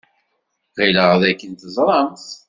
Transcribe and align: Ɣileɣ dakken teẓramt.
Ɣileɣ 0.77 1.11
dakken 1.21 1.51
teẓramt. 1.61 2.27